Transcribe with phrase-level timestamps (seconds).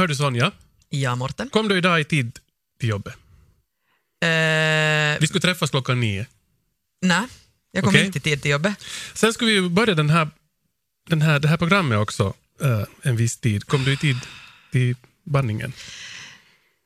[0.00, 0.52] Hör du Sonja?
[0.88, 1.50] Ja, Morten.
[1.50, 2.38] Kom du idag i tid
[2.80, 3.14] till jobbet?
[4.22, 6.26] Eh, Vi skulle träffas klockan nio.
[7.02, 7.22] nej,
[7.72, 8.06] jag kom Okej.
[8.06, 8.74] inte i tid till jobbet.
[9.14, 10.28] Sen ska vi ju börja den här,
[11.08, 13.66] den här, det här programmet också eh, en viss tid.
[13.66, 14.16] Kom du i tid
[14.72, 15.72] till bandningen?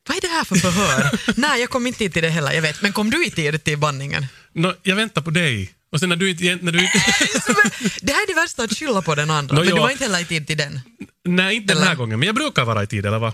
[0.08, 1.20] Vad är det här för förhör?
[1.40, 2.82] nej, jag kom inte i tid till det heller, jag vet.
[2.82, 4.26] Men kom du i tid till bandningen?
[4.52, 5.74] Nå, jag väntar på dig.
[5.90, 6.44] Och sen när du inte...
[6.62, 6.98] När du inte
[8.00, 9.82] det här är det värsta att skylla på den andra, Nå, men du ja.
[9.82, 10.80] var inte heller i tid till den.
[11.24, 11.96] Nej, inte den här Eller?
[11.96, 13.32] gången, men jag brukar vara i tid, eller vad?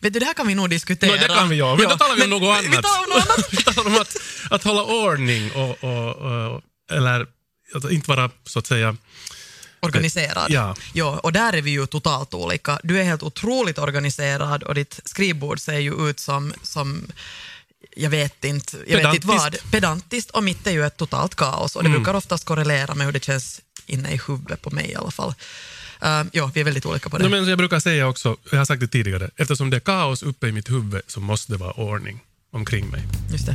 [0.00, 1.10] Vet du, det här kan vi nog diskutera.
[1.10, 2.82] Nå, det kan vi göra, men då talar vi om något Vi annat.
[2.84, 3.48] talar om något annat.
[3.52, 4.16] vi talar om att,
[4.50, 6.62] att hålla ordning och, och, och
[6.92, 7.26] eller
[7.74, 8.96] att inte vara så att säga...
[9.80, 10.46] Organiserad.
[10.50, 10.76] Ja.
[10.92, 11.18] ja.
[11.22, 12.80] Och där är vi ju totalt olika.
[12.82, 17.06] Du är helt otroligt organiserad och ditt skrivbord ser ju ut som, som
[17.96, 19.36] jag vet inte, jag vet inte vad.
[19.38, 19.70] Pedantiskt.
[19.70, 22.02] Pedantiskt och mitt är ju ett totalt kaos och det Mm.
[22.02, 25.34] brukar oftast korrelera med hur det känns inne i huvudet på mig i alla fall.
[26.04, 27.24] Uh, ja, vi är väldigt olika på det.
[27.24, 30.22] No, men jag brukar säga också, jag har sagt det tidigare, eftersom det är kaos
[30.22, 32.20] uppe i mitt huvud så måste det vara ordning
[32.52, 33.02] omkring mig.
[33.32, 33.54] Just det.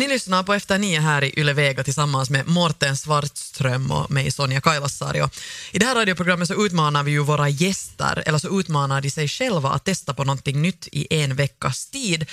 [0.00, 4.30] Ni lyssnar på Efter nio här i Yle Vega tillsammans med Morten Svartström och mig
[4.30, 5.22] Sonja Kailasari.
[5.22, 5.30] Och
[5.72, 9.28] I det här radioprogrammet så utmanar vi ju våra gäster, eller så utmanar de sig
[9.28, 12.26] själva att testa på någonting nytt i en veckas tid.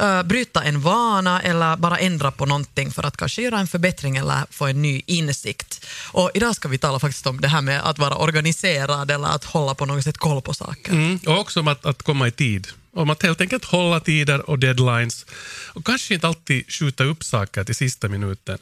[0.00, 4.16] Uh, bryta en vana eller bara ändra på någonting för att kanske göra en förbättring
[4.16, 5.86] eller få en ny insikt.
[6.12, 9.44] Och idag ska vi tala faktiskt om det här med att vara organiserad eller att
[9.44, 10.92] hålla på något sätt koll på saker.
[10.92, 11.20] Mm.
[11.26, 12.66] Och också om att, att komma i tid.
[12.96, 15.26] Om att helt enkelt hålla tider och deadlines
[15.74, 18.58] och kanske inte alltid skjuta upp saker till sista minuten.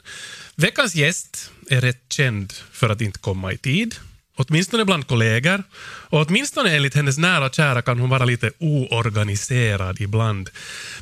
[0.55, 3.95] Veckans gäst är rätt känd för att inte komma i tid.
[4.35, 5.63] Åtminstone bland kollegor.
[6.09, 10.49] Och åtminstone enligt hennes nära och kära kan hon vara lite oorganiserad ibland.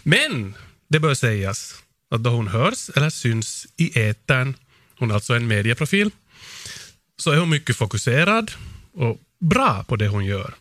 [0.03, 0.55] Men
[0.89, 1.75] det bör sägas
[2.11, 4.53] att då hon hörs eller syns i etern,
[4.99, 6.11] hon är alltså en medieprofil,
[7.17, 8.51] så är hon mycket fokuserad
[8.93, 10.53] och bra på det hon gör.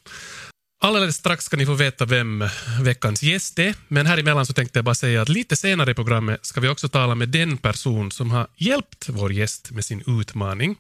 [0.85, 2.45] Alldeles strax ska ni få veta vem
[2.81, 5.95] veckans gäst är, men här emellan så tänkte jag bara säga att lite senare i
[5.95, 10.03] programmet ska vi också tala med den person som har hjälpt vår gäst med sin
[10.07, 10.77] utmaning.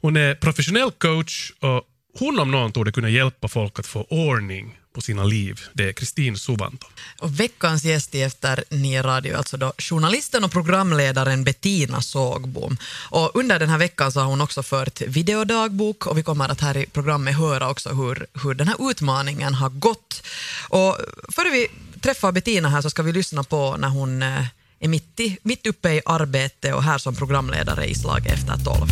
[0.00, 1.82] Hon är professionell coach och
[2.18, 5.60] hon om någon torde kunna hjälpa folk att få ordning på sina liv.
[5.72, 6.86] Det är Kristin Suvanto.
[7.18, 12.76] Och veckans gäst i Efter nio radio är alltså då journalisten och programledaren Bettina Sågbom.
[13.10, 16.60] Och under den här veckan så har hon också fört videodagbok och vi kommer att
[16.60, 20.22] här i programmet höra också hur, hur den här utmaningen har gått.
[20.68, 20.96] Och
[21.28, 21.68] före vi
[22.00, 24.44] träffar Bettina här så ska vi lyssna på när hon eh,
[24.80, 28.88] är mitt, i, mitt uppe i arbete och här som programledare i Slag efter tolv.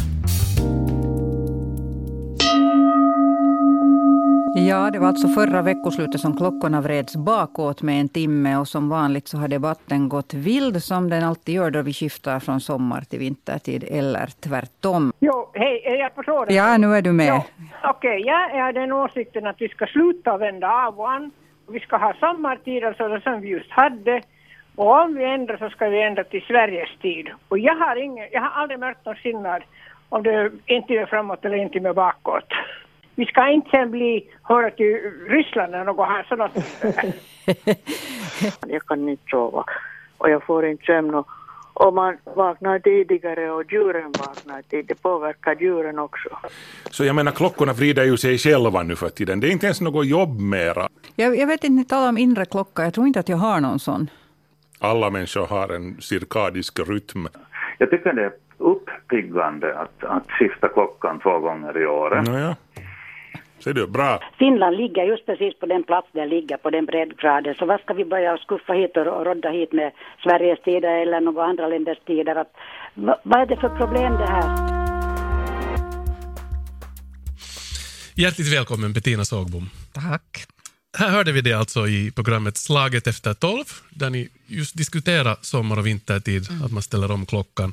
[4.57, 8.89] Ja, det var alltså förra veckoslutet som klockorna vreds bakåt med en timme och som
[8.89, 13.01] vanligt så har debatten gått vild som den alltid gör då vi skiftar från sommar
[13.01, 15.13] till vintertid eller tvärtom.
[15.21, 16.55] Jo, hej, är jag förstår det?
[16.55, 17.27] Ja, nu är du med.
[17.27, 17.45] Ja,
[17.83, 21.31] Okej, jag är den åsikten att vi ska sluta vända av och an.
[21.69, 24.23] Vi ska ha sommartider sådana som vi just hade.
[24.77, 27.29] Och om vi ändrar så ska vi ändra till Sveriges tid.
[27.49, 29.63] Och jag har, ingen, jag har aldrig märkt någon skillnad
[30.09, 32.49] om det inte är framåt eller inte är bakåt.
[33.15, 36.55] Vi ska inte sen bli, höra till Ryssland eller något här sådant.
[38.67, 39.65] Jag kan inte sova
[40.19, 41.15] och jag får inte sömn.
[41.15, 41.29] Och,
[41.75, 44.89] och man vaknar tidigare och djuren vaknar tidigt.
[44.89, 46.29] Det påverkar djuren också.
[46.91, 49.41] Så jag menar klockorna vrider ju sig själva nu för tiden.
[49.41, 50.89] Det är inte ens något jobb mera.
[51.17, 52.83] Jag, jag vet inte, ni talar om inre klocka.
[52.83, 54.11] Jag tror inte att jag har någon sån.
[54.79, 57.29] Alla människor har en cirkadisk rytm.
[57.79, 62.27] Jag tycker det är uppiggande att, att skifta klockan två gånger i året.
[62.29, 62.57] Nåja.
[63.65, 64.21] Ser du, bra.
[64.39, 67.55] Finland ligger just precis på den plats där ligger, på den breddgraden.
[67.59, 69.93] Så vad ska vi börja skuffa hit och rodda hit med
[70.23, 72.37] Sveriges tider eller några andra länders tider?
[72.37, 72.53] Att,
[72.95, 74.49] va, vad är det för problem det här?
[78.17, 79.71] Hjärtligt välkommen Bettina Sågbom.
[79.93, 80.47] Tack.
[80.99, 85.79] Här hörde vi det alltså i programmet Slaget efter tolv, där ni just diskuterar sommar
[85.79, 87.73] och vintertid, att man ställer om klockan.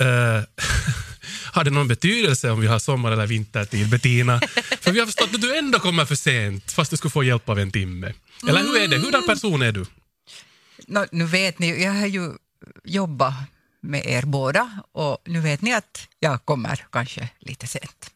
[0.00, 0.06] Eh,
[1.52, 4.40] har det någon betydelse om vi har sommar eller vintertid, Bettina?
[4.80, 7.48] För vi har förstått att du ändå kommer för sent, fast du skulle få hjälp
[7.48, 8.12] av en timme.
[8.48, 8.98] Eller hur är det?
[8.98, 9.86] Hurdan person är du?
[10.86, 12.32] Nå, nu vet ni, jag har ju
[12.84, 13.34] jobbat
[13.80, 18.10] med er båda och nu vet ni att jag kommer kanske lite sent.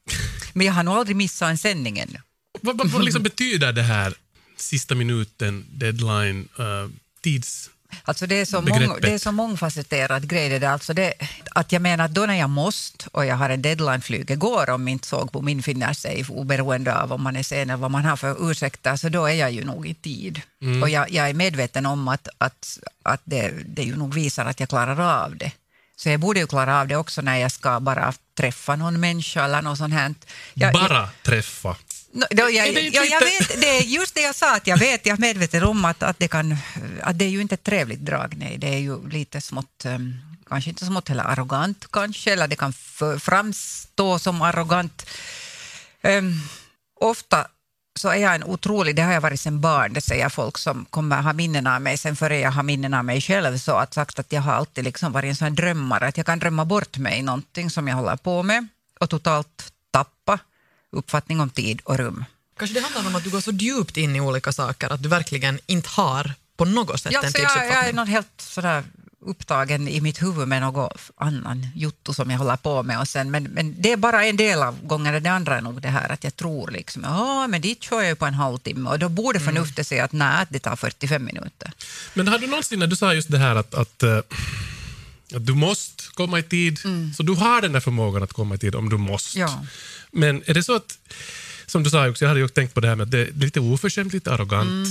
[0.53, 2.21] Men jag har nog aldrig missat en sändning ännu.
[2.61, 4.15] Vad, vad, vad liksom betyder det här
[4.57, 6.91] sista minuten, deadline, uh,
[7.21, 7.71] tids...
[8.03, 10.69] Alltså det är så, mång, det är så mångfacetterad grej det där.
[10.69, 11.13] Alltså det,
[11.51, 14.71] att jag menar att då när jag måste och jag har en deadline flyget går
[14.71, 17.91] om inte såg på min finner sig oberoende av om man är sen eller vad
[17.91, 20.41] man har för ursäkter så då är jag ju nog i tid.
[20.83, 24.61] Och jag, jag är medveten om att, att, att det, det ju nog visar att
[24.61, 25.53] jag klarar av det.
[25.97, 29.45] Så jag borde ju klara av det också när jag ska bara träffa någon människa
[29.45, 30.15] eller något sånt här.
[30.55, 31.77] Jag, Bara träffa.
[32.19, 35.07] No, då, jag, jag lite- vet, det är just det jag sa, att jag vet,
[35.07, 36.57] jag är medveten om att, att, det kan,
[37.03, 40.17] att det är ju inte ett trevligt drag, nej, det är ju lite smått, um,
[40.49, 42.73] kanske inte smått heller arrogant kanske, eller det kan
[43.21, 45.07] framstå som arrogant.
[46.03, 46.41] Um,
[47.01, 47.47] ofta
[47.99, 50.85] så är jag en otrolig, det har jag varit sedan barn, det säger folk som
[50.91, 51.99] kommer ha minnen av mig.
[51.99, 54.85] Sen före jag har minnen av mig själv, så att sagt att jag har alltid
[54.85, 57.97] liksom varit en sån drömmare, att jag kan drömma bort mig i någonting som jag
[57.97, 58.67] håller på med
[59.01, 60.39] och totalt tappa
[60.97, 62.25] uppfattning om tid och rum.
[62.59, 65.09] Kanske det handlar om att du går så djupt in i olika saker att du
[65.09, 67.97] verkligen inte har på något sätt Ja, en så jag, jag är tidsuppfattning.
[67.97, 68.85] någon helt sådär
[69.27, 73.01] upptagen i mitt huvud med något annan jotto som jag håller på med.
[73.01, 75.83] Och sen, men, men det är bara en del av gången, det andra är nog
[75.83, 78.99] det här att jag tror liksom, ja men dit kör jag på en halvtimme och
[78.99, 79.55] då borde Mm.
[79.55, 81.73] förnuftet säga att nej, det tar 45 minuter.
[82.15, 84.19] Men har du någonsin, när du sa just det här att, att, eh,
[85.35, 86.79] att du måste komma i tid,
[87.17, 89.39] så du har den där förmågan att komma i tid om du måste.
[89.39, 89.65] Ja.
[90.11, 90.99] Men är det så att,
[91.67, 93.33] som du sa också, jag hade ju tänkt på det här med att det är
[93.33, 94.89] lite oförskämt, lite arrogant.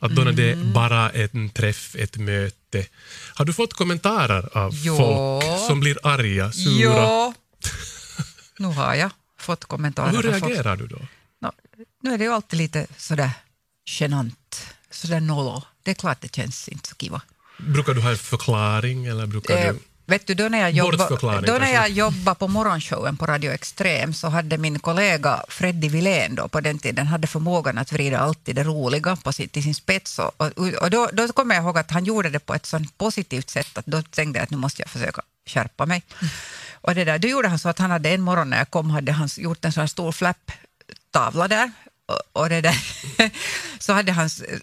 [0.00, 2.86] Att då när det är bara en träff, ett möte.
[3.34, 4.96] Har du fått kommentarer av Ja.
[4.96, 6.84] folk som blir arga, sura?
[6.84, 7.34] Ja,
[8.58, 10.10] nu har jag fått kommentarer.
[10.10, 10.44] Hur av folk.
[10.52, 10.98] reagerar du då?
[11.40, 11.52] Nå,
[12.02, 13.30] nu är det ju alltid lite sådär
[13.86, 15.62] genant, sådär nollo.
[15.82, 17.22] Det är klart det känns inte så kiva.
[17.56, 19.78] Brukar du ha en förklaring eller brukar Eh, du...
[20.06, 21.74] vet du, då när, jag jobba, Bortförklaring då när kanske.
[21.74, 26.60] jag jobbade på morgonshowen på Radio Extrem så hade min kollega Freddy Wilén då på
[26.60, 30.18] den tiden hade förmågan att vrida alltid det roliga på sin, till sin spets.
[30.18, 33.50] Och, och, då, då kommer jag ihåg att han gjorde det på ett sånt positivt
[33.50, 36.02] sätt att då tänkte jag att nu måste jag försöka skärpa mig.
[36.72, 38.90] Och det där, då gjorde han så att han hade en morgon när jag kom
[38.90, 41.72] hade han gjort en sån stor flapptavla där
[42.06, 42.76] och, och det där,
[43.78, 44.58] så hade han eh,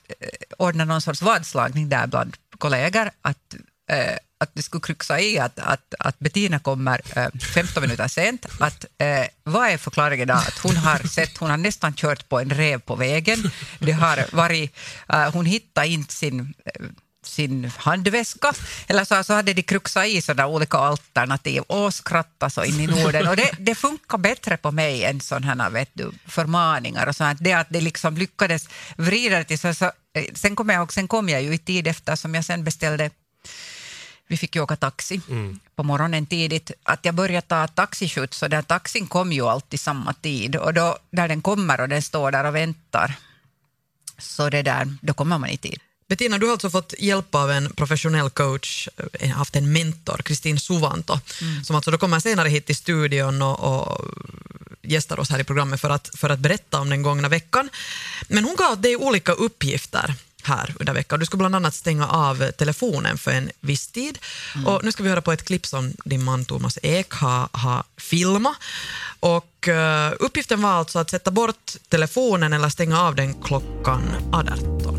[0.57, 3.55] ordnat någon sorts vadslagning där bland kollegor att,
[3.91, 8.45] eh, att det skulle kryxa i att, att, att Bettina kommer eh, 15 minuter sent.
[8.59, 10.33] Att, eh, vad är förklaringen då?
[10.33, 13.51] Att hon har sett, hon har nästan kört på en rev på vägen.
[13.79, 14.75] Det har varit,
[15.09, 16.85] eh, hon hittar inte sin eh,
[17.23, 18.53] sin handväska.
[18.87, 22.87] Eller så, så hade de kruxat i sådana olika alternativ och skrattat så in i
[22.87, 23.27] Norden.
[23.27, 27.39] Och det, det funkar bättre på mig än sådana här, vet du, förmaningar och sånt.
[27.41, 30.93] Det att det liksom lyckades vrida det till så, så eh, sen kom jag ihåg,
[30.93, 33.09] sen kom jag ju i tid efter som jag sen beställde
[34.27, 35.21] vi fick ju åka taxi
[35.75, 36.71] på morgonen tidigt.
[36.83, 40.55] Att jag började ta taxiskjuts och den taxin kom ju alltid samma tid.
[40.55, 43.15] Och då när den kommer och den står där och väntar
[44.17, 45.79] så det där, då kommer man i tid.
[46.11, 50.59] Bettina, du har alltså fått hjälp av en professionell coach, eh, haft en mentor, Kristin
[50.59, 51.19] Suvanto,
[51.63, 54.05] som alltså då kommer senare hit till studion och, och
[54.81, 57.69] gästar oss här i programmet för att, för att berätta om den gångna veckan.
[58.27, 61.19] Men hon gav dig olika uppgifter här under veckan.
[61.19, 64.19] Du ska bland annat stänga av telefonen för en viss tid.
[64.65, 67.83] Och nu ska vi höra på ett klipp som din man Thomas Ek har, har
[67.97, 68.55] filmat.
[69.19, 74.90] Och eh, uppgiften var alltså att sätta bort telefonen eller stänga av den klockan 18.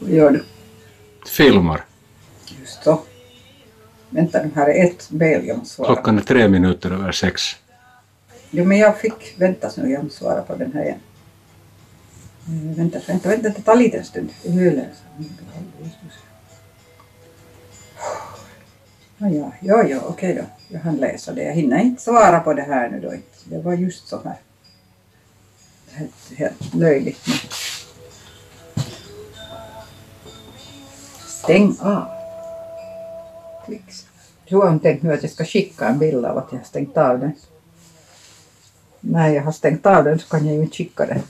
[0.00, 0.44] Vad gör du?
[1.26, 1.84] Filmar.
[2.60, 3.02] Just så.
[4.10, 7.42] Vänta nu, här är ett mejl jag måste svara Klockan är tre minuter över sex.
[8.50, 9.34] Jo, men jag fick...
[9.38, 10.98] Vänta nu, jag måste svara på den här igen.
[12.46, 14.30] Eh, Vänta, vänta, vänta, det tar en liten stund.
[19.18, 20.42] Ja, ja, ja, okej då.
[20.68, 21.42] Jag hann läsa det.
[21.42, 23.12] Jag hinner inte svara på det här nu då.
[23.44, 24.36] Det var just så här.
[25.98, 27.20] Helt, helt löjligt.
[31.26, 32.06] Stäng av.
[33.66, 34.06] Klicks.
[34.46, 36.64] Hur har hon tänkt nu att jag ska skicka en bild av att jag har
[36.64, 37.32] stängt av den?
[39.00, 41.22] När jag har stängt av den så kan jag ju inte skicka den.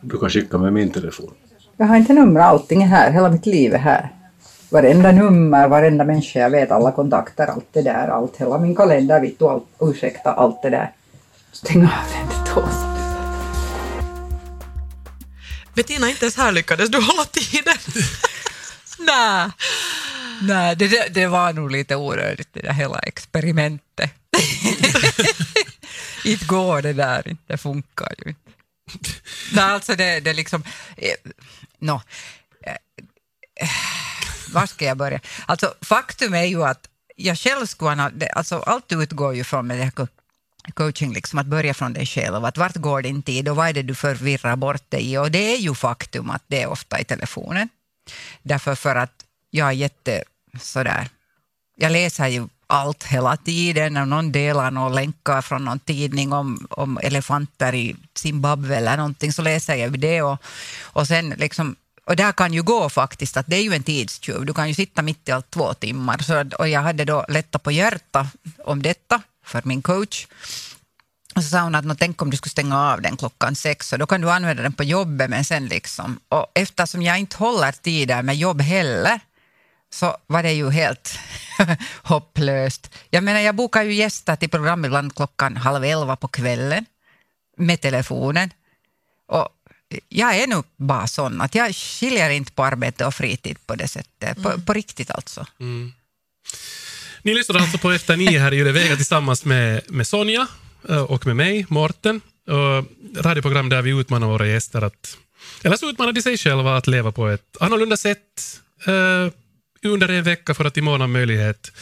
[0.00, 1.30] Du kan skicka med min telefon.
[1.76, 4.12] Jag har inte nummer, allting är här, hela mitt liv är här.
[4.70, 9.20] Varenda nummer, varenda människa jag vet, alla kontakter, allt det där, allt, hela min kalender,
[9.20, 10.92] vet du, allt, ursäkta, allt det där.
[11.52, 12.68] Stäng av den till då.
[15.74, 17.76] Bettina, inte ens här lyckades du hålla tiden.
[18.98, 19.50] Nej,
[20.42, 24.10] Nej det, det, det var nog lite onödigt det där hela experimentet.
[26.24, 29.10] inte går det där, inte det funkar ju inte.
[29.52, 30.62] Nej, alltså det, det liksom...
[30.96, 31.14] Eh,
[31.78, 32.00] no,
[32.66, 32.72] eh,
[33.60, 33.70] eh,
[34.52, 35.20] var ska jag börja?
[35.46, 38.10] Alltså faktum är ju att jag själv skulle ha...
[38.34, 39.90] Alltså allt utgår ju från med det här
[40.74, 42.44] coaching, liksom att börja från dig själv.
[42.44, 45.18] Att vart går din tid och vad är det du förvirrar bort dig i?
[45.18, 47.68] Och det är ju faktum att det är ofta i telefonen.
[48.42, 50.24] Därför för att jag är jätte
[50.60, 51.08] sådär,
[51.76, 53.94] jag läser ju allt hela tiden.
[53.94, 59.32] När någon delar någon länkar från någon tidning om, om elefanter i Zimbabwe eller någonting
[59.32, 60.22] så läser jag det.
[60.22, 60.38] Och,
[60.82, 64.46] och, sen liksom, och där kan ju gå faktiskt, att det är ju en tidstjuv.
[64.46, 66.18] Du kan ju sitta mitt i allt två timmar.
[66.18, 68.26] Så, och jag hade då lättat på hjärta
[68.64, 70.26] om detta för min coach.
[71.34, 73.92] Och så sa hon att no, tänk om du skulle stänga av den klockan sex
[73.92, 76.20] och då kan du använda den på jobbet men sen liksom.
[76.28, 79.20] Och eftersom jag inte håller tider med jobb heller
[79.90, 81.18] så var det ju helt
[82.02, 82.90] hopplöst.
[83.10, 86.86] Jag menar, jag bokar ju gäster till program ibland klockan halv elva på kvällen
[87.56, 88.50] med telefonen.
[89.28, 89.48] Och
[90.08, 93.88] jag är nu bara sån att jag skiljer inte på arbete och fritid på det
[93.88, 94.42] sättet.
[94.42, 94.64] På, Mm.
[94.64, 95.46] på riktigt alltså.
[95.60, 95.92] Mm.
[97.24, 100.46] Ni lyssnar alltså på Efter nio här i Yle Vega tillsammans med, med Sonja
[100.88, 102.20] eh, och med mig, Morten.
[102.46, 102.84] Och
[103.24, 105.16] radioprogram där vi utmanar våra gäster att,
[105.62, 109.32] eller så utmanar de sig själva att leva på ett annorlunda sätt eh,
[109.84, 111.72] under en vecka för att imorgon ha möjlighet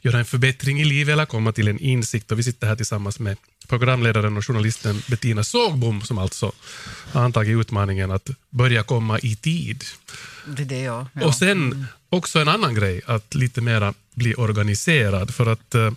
[0.00, 2.32] göra en förbättring i livet eller komma till en insikt.
[2.32, 3.36] Och vi sitter här tillsammans med
[3.68, 6.52] programledaren och journalisten Bettina Sågbom som alltså
[7.12, 9.84] har antagit utmaningen att börja komma i tid.
[10.46, 11.06] Det är det jag.
[11.12, 11.26] Ja.
[11.26, 15.34] Och sen också en annan grej, att lite mera bli organiserad.
[15.34, 15.90] För att eh,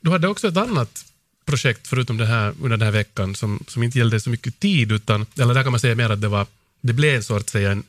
[0.00, 1.04] du hade också ett annat
[1.44, 4.92] projekt förutom det här under den här veckan som, som inte gällde så mycket tid,
[4.92, 6.46] utan, eller där kan man säga mer att det, var,
[6.80, 7.82] det blev så att säga en,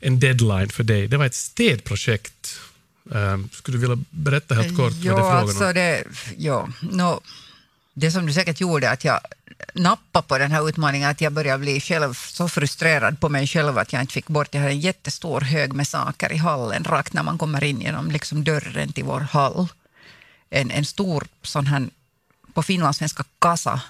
[0.00, 1.08] en deadline för dig.
[1.08, 2.60] Det var ett städprojekt.
[3.04, 5.74] Um, skulle du vilja berätta helt kort ja, vad det är frågan alltså om?
[5.74, 6.04] det,
[6.36, 7.20] ja, no,
[7.94, 9.20] det som du säkert gjorde att jag
[9.74, 13.78] nappade på den här utmaningen, att jag började bli själv så frustrerad på mig själv
[13.78, 17.12] att jag inte fick bort, jag hade en jättestor hög med saker i hallen, rakt
[17.12, 19.68] när man kommer in genom liksom dörren till vår hall.
[20.50, 21.88] En, en stor sån här,
[22.54, 23.80] på finlandssvenska, kassa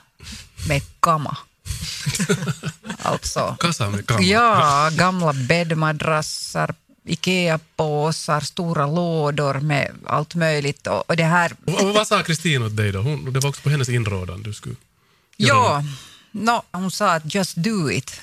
[0.68, 1.36] med kama.
[3.12, 4.24] alltså, Kassa med kammare.
[4.24, 6.74] Ja, gamla bäddmadrassar,
[7.06, 10.86] Ikea-påsar, stora lådor med allt möjligt.
[10.86, 11.52] Och, och det här...
[11.66, 13.00] Och, och vad sa Kristin åt dig då?
[13.00, 14.76] Hon, det var också på hennes inrådan du skulle
[15.36, 15.84] Ja,
[16.32, 18.20] no, hon sa att just do it.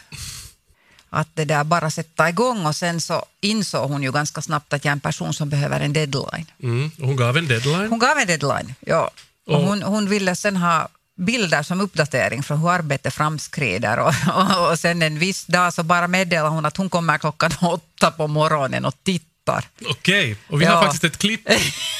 [1.09, 4.85] Att det där bara sätta igång och sen så insåg hon ju ganska snabbt att
[4.85, 6.45] jag är en person som behöver en deadline.
[6.63, 6.91] Mm.
[6.99, 7.89] Hon gav en deadline.
[7.89, 9.11] Hon gav en deadline, ja.
[9.47, 14.69] Och- hon, hon ville sen ha bilder som uppdatering från hur arbetet framskrider och, och,
[14.71, 18.27] och sen en viss dag så bara meddelar hon att hon kommer klockan åtta på
[18.27, 19.65] morgonen och tittar.
[19.89, 20.71] Okej, och vi Ja.
[20.75, 21.41] har faktiskt ett klipp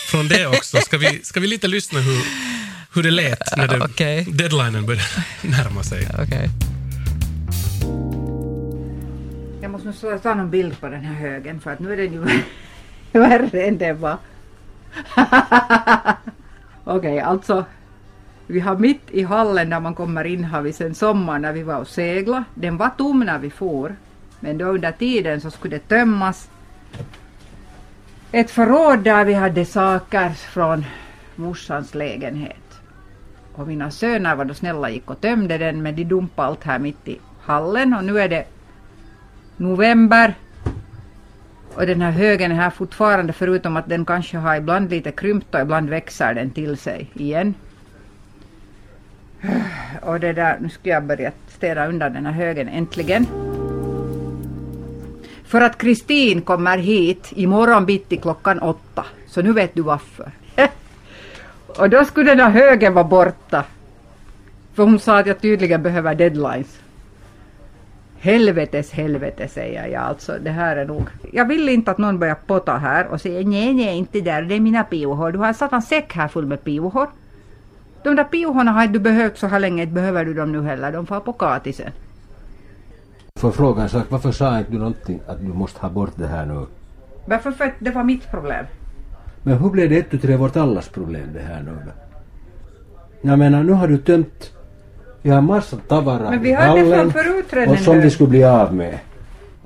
[0.08, 0.78] från det också.
[0.78, 2.24] Ska vi, ska vi lite lyssna hur,
[2.94, 4.26] hur det lät när det, Okej.
[4.32, 5.06] deadlinen började
[5.42, 6.08] närma sig?
[6.24, 6.50] Okay.
[9.62, 12.14] Jag måste nog ta någon bild på den här högen för att nu är den
[12.14, 12.42] ju
[13.20, 14.18] värre än den var.
[16.84, 17.66] Okej, alltså.
[18.48, 21.64] Vi har mitt i hallen där man kommer in har vi sen sommar när vi
[21.64, 22.44] var och segla.
[22.54, 23.96] Den var tom när vi for.
[24.40, 26.50] Men då under tiden så skulle det tömmas.
[28.32, 30.86] Ett förråd där vi hade saker från
[31.36, 32.80] morsans lägenhet.
[33.54, 36.80] Och mina söner var då snälla gick och tömde den men de dumpade allt här
[36.80, 38.46] mitt i hallen och nu är det
[39.58, 40.34] november.
[41.76, 45.56] Och den här högen är här fortfarande förutom att den kanske har ibland lite krympt
[45.56, 47.54] och ibland växer den till sig igen.
[50.02, 53.28] Och det där, nu ska jag börja städa undan den här högen äntligen.
[55.46, 59.06] För att Kristin kommer hit imorgon bitti klockan åtta.
[59.28, 60.32] Så nu vet du varför.
[61.68, 63.64] och då skulle den här högen vara borta.
[64.74, 66.80] För hon sa att jag tydligen behöver deadlines.
[68.20, 70.38] Helvetes helvete säger jag alltså.
[70.44, 71.10] Det här är nog...
[71.34, 74.42] Jag vill inte att någon börjar potta här och säger nej, nej, inte där.
[74.42, 75.32] Det är mina piohår.
[75.32, 77.08] Du har en satans säck här full med piohår.
[78.08, 79.84] De där piohorna har du behövt så här länge.
[79.84, 80.92] Inte behöver du dem nu heller.
[80.92, 81.92] De får på katisen.
[83.44, 86.66] En sak, varför sa inte du någonting att du måste ha bort det här nu?
[87.26, 87.52] Varför?
[87.52, 88.66] För att det var mitt problem.
[89.44, 91.78] Men hur blev det ett, tu, tre vårt allas problem det här nu?
[93.22, 94.52] Jag menar, nu har du tömt
[95.22, 98.74] vi har massa tavara Men vi hade förut redan och som vi skulle bli av
[98.76, 99.00] med.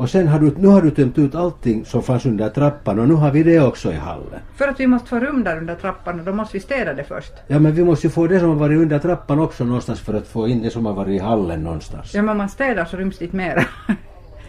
[0.02, 3.08] Och sen har du, nu har du tömt ut allting som fanns under trappan och
[3.08, 4.40] nu har vi det också i hallen.
[4.56, 7.04] För att vi måste få rum där under trappan och då måste vi städa det
[7.04, 7.34] först.
[7.48, 10.14] Ja men vi måste ju få det som har varit under trappan också någonstans för
[10.14, 12.14] att få in det som har varit i hallen någonstans.
[12.14, 13.64] Ja men man städar så ryms det inte mera.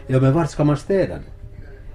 [0.06, 1.14] Ja men vart ska man städa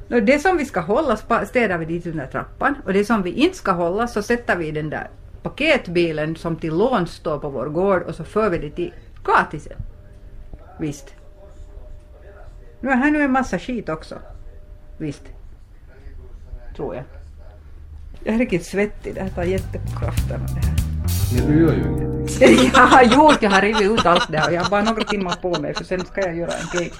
[0.09, 0.21] det?
[0.21, 3.57] Det som vi ska hålla städar vi dit under trappan och det som vi inte
[3.57, 5.09] ska hålla så sätter vi i den där
[5.43, 9.77] paketbilen som till låns står på vår gård och så för vi det till katisen.
[10.79, 11.16] Visst.
[12.79, 14.15] Nu är här nu en massa skit också.
[14.97, 15.23] Visst.
[16.75, 17.03] Tror jag.
[18.23, 20.75] Jag är riktigt svettig, det här tar jättekraften av det här.
[21.35, 22.71] Men du gör ju ingenting.
[22.73, 25.35] Jag har gjort, jag har rivit ut allt det här jag har bara några timmar
[25.41, 26.91] på mig för sen ska jag göra en cake.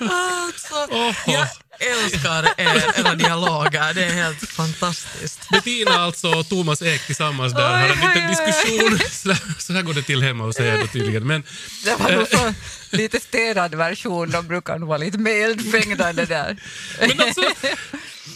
[0.00, 1.12] Alltså, Oho.
[1.26, 5.48] jag, älskar er, era dialoger, det är helt fantastiskt.
[5.50, 8.98] Bettina alltså och Thomas Ek tillsammans där har en liten diskussion.
[9.10, 11.26] Så där, så där går det till hemma hos er då tydligen.
[11.26, 11.42] Men,
[11.84, 12.54] Det var nog så
[12.90, 16.56] lite städad version, de brukar nog vara lite mer eldfängda det där.
[17.00, 17.42] men alltså,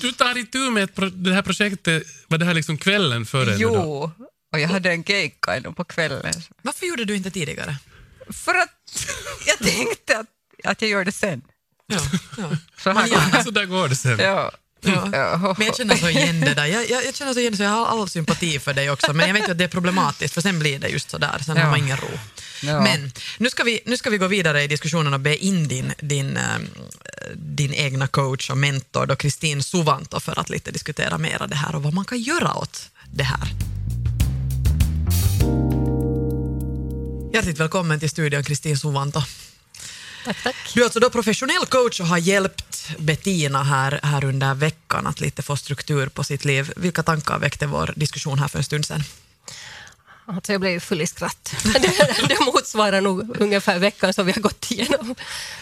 [0.00, 3.56] du tar itu med det här projektet, var det här liksom kvällen före?
[3.58, 4.12] Jo,
[4.52, 6.34] och jag hade en keikka ännu på kvällen.
[6.62, 7.76] Varför gjorde du inte tidigare?
[8.30, 9.06] För att
[9.46, 10.26] jag tänkte att,
[10.64, 11.42] att jag gör det sen.
[11.92, 12.50] Ja, ja.
[12.82, 13.44] Så här det.
[13.44, 14.18] Så där går det sen.
[14.18, 14.52] Ja.
[14.84, 15.08] Ja.
[15.12, 15.54] Ja.
[15.58, 16.66] Men jag känner så igen det där.
[16.66, 19.12] Jag, jag, jag känner så igen det, så jag har all sympati för dig också.
[19.12, 21.38] Men jag vet ju att det är problematiskt, för sen blir det just så där.
[21.46, 21.62] Sen Ja.
[21.62, 22.08] har man ingen ro.
[22.62, 22.80] Ja.
[22.80, 25.92] Men nu ska, vi, nu ska vi gå vidare i diskussionen och be in din,
[26.00, 26.42] din, eh,
[27.34, 31.74] din egna coach och mentor, då Kristin Suvanto, för att lite diskutera mera det här
[31.74, 33.48] och vad man kan göra åt det här.
[37.34, 39.22] Hjärtligt välkommen till studion, Kristin Suvanto.
[40.24, 40.56] Tack, tack.
[40.74, 45.20] Du är alltså då professionell coach och har hjälpt Bettina här, här under veckan att
[45.20, 46.72] lite få struktur på sitt liv.
[46.76, 49.04] Vilka tankar väckte vår diskussion här för en stund sedan?
[50.26, 51.54] Alltså jag blev full i skratt.
[51.64, 55.14] Det, det motsvarar nog ungefär veckan som vi har gått igenom,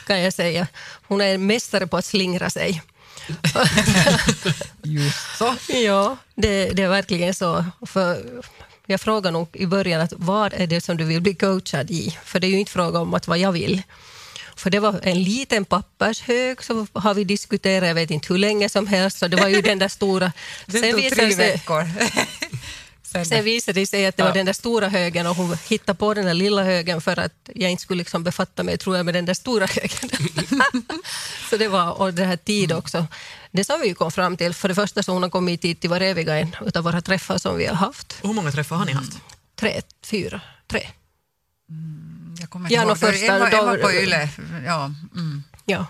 [0.06, 0.66] kan jag säga.
[1.06, 2.82] Hon är en mästare på att slingra sig.
[4.82, 5.56] Just så.
[5.68, 7.64] Ja, det, det är verkligen så.
[7.86, 8.22] För
[8.86, 12.18] jag frågar nog i början att vad är det som du vill bli coachad i?
[12.24, 13.82] För det är ju inte fråga om att vad jag vill.
[14.60, 18.68] För det var en liten pappershög så har vi diskuterat, jag vet inte hur länge
[18.68, 20.32] som helst, så det var ju den där stora...
[20.66, 21.84] Det Sen tog visade tre det veckor.
[23.02, 24.34] Sen, Sen visade det sig att det var Ja.
[24.34, 27.70] den där stora högen och hon hittade på den där lilla högen för att jag
[27.70, 30.10] inte skulle liksom befatta mig, tror jag, med den där stora högen.
[31.50, 33.06] så det var, och det här tid också.
[33.50, 35.90] Det som vi kom fram till, för det första så hon har kommit hit till
[35.90, 38.18] var eviga en utav våra träffar som vi har haft.
[38.22, 39.12] Hur många träffar har ni haft?
[39.56, 40.40] Tre, fyra,
[40.70, 40.86] tre.
[42.40, 43.14] Jag kommer Ja, inte ihåg.
[43.14, 44.28] första, en, var, en var på Yle.
[44.66, 45.42] Ja, mm.
[45.64, 45.86] Ja.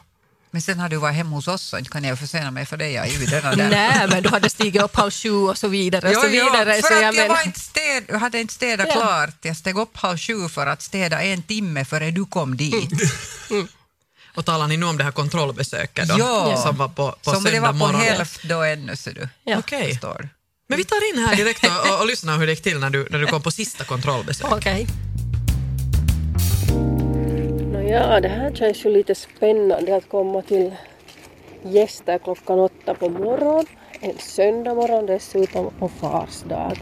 [0.52, 2.76] Men sen har du varit hemma hos oss så inte kan jag försena mig för
[2.76, 2.92] dig.
[2.92, 3.69] Jag är ju.
[3.69, 6.11] Nej, men du hade stigit upp halv sju och så vidare.
[6.14, 8.54] Jo, så jo, vidare för så att jag menar- var inte städ, jag hade inte
[8.54, 8.95] städat Ja.
[8.95, 9.35] klart.
[9.42, 13.01] Jag steg upp halv sju för att städa en timme före du kom dit.
[14.35, 16.14] Och talar ni nu om det här kontrollbesöket då?
[16.18, 16.62] Ja.
[16.66, 18.01] Som var på, på Som det var på morgon?
[18.01, 19.29] hälft då ännu, ser du.
[19.44, 19.59] Ja.
[19.59, 19.88] Okej.
[19.92, 20.29] Förstår.
[20.68, 22.90] Men vi tar in här direkt och, och, och lyssnar hur det gick till när
[22.90, 24.53] du, när du kom på sista kontrollbesök.
[24.53, 24.87] Okej.
[27.90, 30.74] Ja, det här känns ju lite spännande att komma till
[31.62, 33.66] gäster klockan åtta på morgonen.
[34.00, 36.79] En söndag morgon dessutom och fars dag.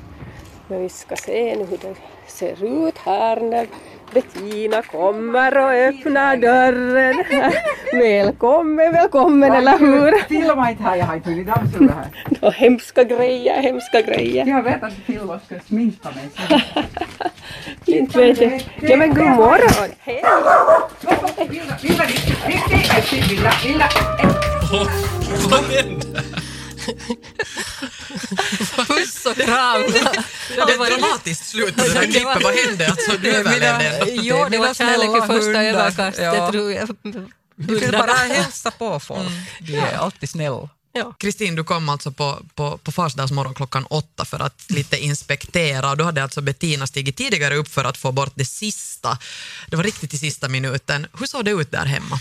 [0.69, 1.95] Men vi ska se nu hur det
[2.27, 3.67] ser ut här när
[4.15, 7.25] Bettina kommer och öppnar dörren.
[7.93, 10.29] Välkommen, välkommen, eller hur?
[10.29, 11.95] Filma inte här, jag har inte hunnit dammsuga
[12.41, 12.51] här.
[12.57, 14.47] Hemska grejer, hemska grejer.
[14.47, 16.29] Jag vet att du filmar ska sminka mig.
[17.87, 18.73] Inte vet jag.
[18.81, 19.91] Ja men god morgon!
[19.99, 20.23] Hej!
[25.51, 26.23] Vad hände?
[28.87, 29.83] Puss och kram.
[29.83, 29.99] Det
[30.63, 32.43] är ett dramatiskt slut på det där klippet.
[32.45, 32.87] Vad hände?
[32.89, 34.07] Alltså, du överlevde ändå.
[34.13, 36.51] Jo, det var kärlek vid första ögonkastet, Ja.
[36.51, 36.89] tror jag.
[37.57, 39.29] Du vill bara hälsa på folk.
[39.61, 40.69] Du är alltid snäll.
[40.99, 41.13] Ja.
[41.19, 45.97] Kristin, du kom alltså på, på, på farsdagsmorgon klockan åtta för att lite inspektera och
[45.97, 49.19] då hade alltså Bettina stigit tidigare upp för att få bort det sista.
[49.69, 51.07] Det var riktigt i sista minuten.
[51.19, 52.21] Hur såg det ut där hemma?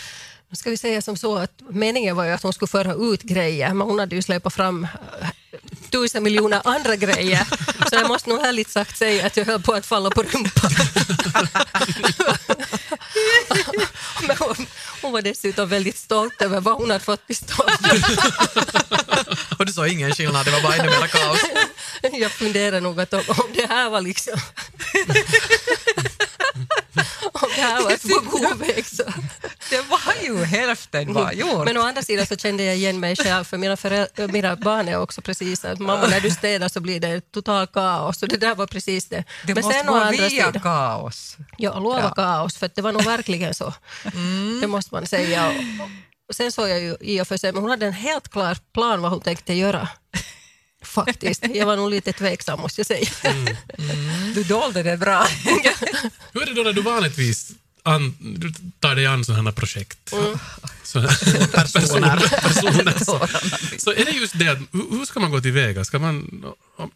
[0.49, 3.21] Nu ska vi säga som så att meningen var ju att hon skulle föra ut
[3.21, 4.87] grejer, men hon hade ju släpat fram
[5.91, 7.47] tusen miljoner andra grejer.
[7.89, 10.71] Så jag måste nog ärligt sagt säga att jag höll på att falla på rumpan.
[14.27, 14.67] Men hon,
[15.01, 17.71] hon var dessutom väldigt stolt över vad hon hade fått till stånd.
[19.59, 21.39] Och du såg ingen skillnad, det var bara ännu mera kaos.
[22.11, 24.39] Jag funderar nog att om, om det här var liksom...
[27.33, 29.03] om det här var på god väg så...
[29.69, 31.65] Det var ju hälften var gjort.
[31.65, 34.87] Men å andra sidan så kände jag igen mig själv, för mina, föräldrar, mina barn
[34.87, 38.19] är också precis att mamma när du städar så blir det total kaos.
[38.19, 39.23] Så det där var precis det.
[39.45, 41.37] det Men måste sen å gå andra via sidan, kaos.
[41.57, 42.13] ja, lova Ja.
[42.15, 43.73] kaos, för det var nog verkligen så.
[44.61, 45.51] Det måste man säga.
[46.29, 48.57] Och sen såg jag ju i och för sig, men hon hade en helt klar
[48.73, 49.87] plan vad hon tänkte göra.
[50.81, 51.45] Faktiskt.
[51.53, 53.09] Jag var nog lite tveksam måste jag säga.
[54.35, 55.27] Du dolde det bra.
[56.33, 57.51] Hur är det då när du vanligtvis
[57.87, 60.13] an, du tar dig an sådana projekt?
[60.83, 61.01] Så,
[61.53, 62.17] personer.
[62.41, 63.79] personer.
[63.79, 65.85] Så är det just det, hur hur ska man gå tillväga?
[65.85, 66.45] Ska man,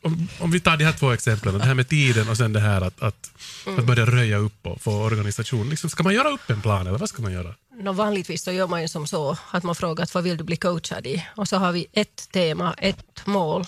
[0.01, 2.59] om, om, vi tar de här två exemplen, det här med tiden och sen det
[2.59, 3.31] här att, att,
[3.77, 5.69] att börja röja upp och få organisation.
[5.69, 7.55] Liksom, ska man göra upp en plan eller vad ska man göra?
[7.83, 10.57] No, vanligtvis så gör man ju som så att man frågar vad vill du bli
[10.57, 11.25] coachad i?
[11.35, 13.65] Och så har vi ett tema, ett mål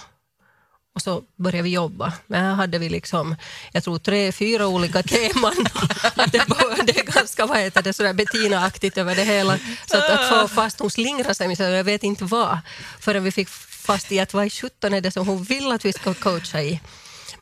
[0.96, 2.14] och så började vi jobba.
[2.28, 3.36] Men här hade vi liksom,
[3.72, 5.68] jag tror tre, fyra olika teman.
[6.16, 6.46] att det,
[6.86, 9.58] det är ganska vad heter det, sådär Bettina-aktigt över det hela.
[9.86, 12.60] Så att, att få fast hon slingrar sig, så jag vet inte vad,
[13.00, 13.50] förrän vi fick
[13.86, 16.62] fast i att vad i sjutton är det som hon vill att vi ska coacha
[16.62, 16.80] i.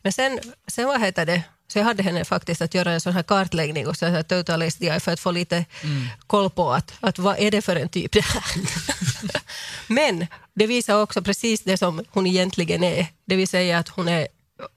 [0.01, 3.13] Men sen, sen vad heter det, så jag hade henne faktiskt att göra en sån
[3.13, 6.07] här kartläggning och så här total SDI för att få lite mm.
[6.27, 8.43] koll på att, att vad är det för en typ det här.
[9.87, 13.07] Men det visar också precis det som hon egentligen är.
[13.25, 14.27] Det vill säga att hon är,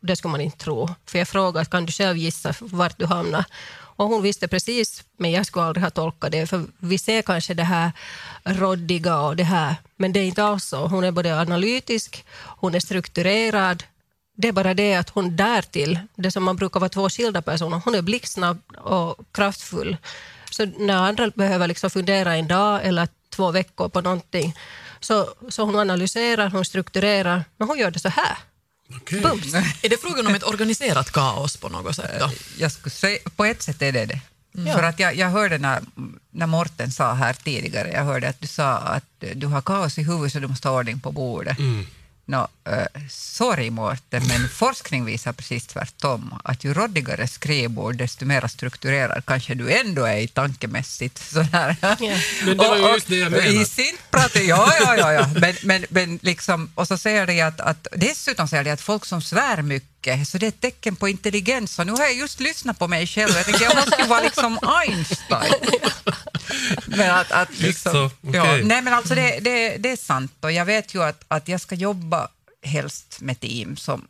[0.00, 0.88] det ska man inte tro.
[1.06, 3.44] För jag frågade, kan du själv gissa vart du hamnar?
[3.96, 7.54] Och hon visste precis, men jag skulle aldrig ha tolkat det, för vi ser kanske
[7.54, 7.92] det här
[8.44, 10.86] råddiga och det här, men det är inte alls så.
[10.86, 12.24] Hon är både analytisk,
[12.60, 13.84] hon är strukturerad,
[14.34, 17.80] det är bara det att hon därtill, det som man brukar vara två skilda personer,
[17.84, 19.96] hon är blixtsnabb och kraftfull.
[20.50, 24.54] Så när andra behöver liksom fundera en dag eller två veckor på någonting,
[25.00, 28.36] så, så hon analyserar, hon strukturerar, men hon gör det så här.
[28.96, 29.18] Okay.
[29.82, 32.20] Är det frågan om ett organiserat kaos på något sätt?
[32.20, 32.30] Då?
[32.58, 34.20] Jag skulle säga, på ett sätt är det det.
[34.56, 34.74] Mm.
[34.74, 35.82] För att jag, jag hörde när,
[36.30, 40.02] när Morten sa här tidigare, jag hörde att du sa att du har kaos i
[40.02, 41.58] huvudet så du måste ha ordning på bordet.
[41.58, 41.86] Mm.
[42.26, 46.34] No, äh, sorry Mårten, men forskning visar precis tvärtom.
[46.44, 51.18] Att ju råddigare skrivbord, desto mer strukturerad kanske du ändå är i tankemässigt.
[51.32, 51.76] Sådär.
[51.82, 52.20] Yeah.
[52.44, 53.48] Men det var ju just det jag menade.
[53.48, 55.28] I sin prat, ja, ja, ja, ja.
[55.34, 59.04] Men, men, men liksom, och så säger de att, att, dessutom säger de att folk
[59.04, 61.78] som svär mycket, så det är ett tecken på intelligens.
[61.78, 64.08] Och nu har jag just lyssnat på mig själv och jag tänkte jag måste ju
[64.08, 65.54] vara liksom Einstein.
[66.86, 68.60] men att, att liksom, så, okay.
[68.60, 71.48] ja, nej men alltså det, det, det är sant och jag vet ju att, att
[71.48, 72.28] jag ska jobba
[72.62, 74.08] helst med team som